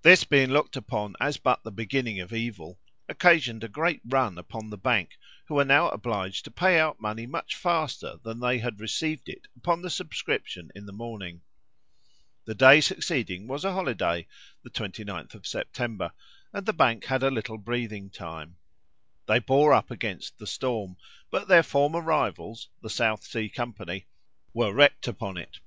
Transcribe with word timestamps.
This 0.00 0.24
being 0.24 0.48
looked 0.48 0.74
upon 0.74 1.16
as 1.20 1.36
but 1.36 1.62
the 1.64 1.70
beginning 1.70 2.18
of 2.18 2.32
evil, 2.32 2.80
occasioned 3.10 3.62
a 3.62 3.68
great 3.68 4.00
run 4.08 4.38
upon 4.38 4.70
the 4.70 4.78
Bank, 4.78 5.18
who 5.44 5.54
were 5.56 5.66
now 5.66 5.90
obliged 5.90 6.46
to 6.46 6.50
pay 6.50 6.80
out 6.80 6.98
money 6.98 7.26
much 7.26 7.54
faster 7.54 8.16
than 8.22 8.40
they 8.40 8.60
had 8.60 8.80
received 8.80 9.28
it 9.28 9.46
upon 9.54 9.82
the 9.82 9.90
subscription 9.90 10.72
in 10.74 10.86
the 10.86 10.94
morning. 10.94 11.42
The 12.46 12.54
day 12.54 12.80
succeeding 12.80 13.46
was 13.46 13.66
a 13.66 13.72
holiday 13.74 14.28
(the 14.62 14.70
29th 14.70 15.34
of 15.34 15.46
September), 15.46 16.12
and 16.54 16.64
the 16.64 16.72
Bank 16.72 17.04
had 17.04 17.22
a 17.22 17.30
little 17.30 17.58
breathing 17.58 18.08
time. 18.08 18.56
They 19.26 19.40
bore 19.40 19.74
up 19.74 19.90
against 19.90 20.38
the 20.38 20.46
storm; 20.46 20.96
but 21.30 21.48
their 21.48 21.62
former 21.62 22.00
rivals, 22.00 22.70
the 22.80 22.88
South 22.88 23.24
Sea 23.24 23.50
company, 23.50 24.06
were 24.54 24.72
wrecked 24.72 25.06
upon 25.06 25.36
it. 25.36 25.58